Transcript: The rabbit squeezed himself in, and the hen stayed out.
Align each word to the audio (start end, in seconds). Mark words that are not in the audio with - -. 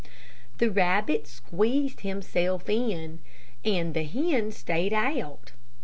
The 0.57 0.71
rabbit 0.71 1.27
squeezed 1.27 2.01
himself 2.01 2.67
in, 2.71 3.19
and 3.63 3.93
the 3.93 4.01
hen 4.03 4.51
stayed 4.51 4.93
out. 4.93 5.51